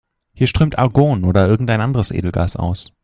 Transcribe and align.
Hier 0.33 0.47
strömt 0.47 0.79
Argon 0.79 1.25
oder 1.25 1.47
irgendein 1.47 1.79
anderes 1.79 2.09
Edelgas 2.09 2.55
aus. 2.55 2.91